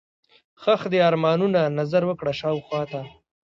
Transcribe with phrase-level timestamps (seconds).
[0.61, 3.01] ښخ دي ارمانونه، نظر وکړه شاوخواته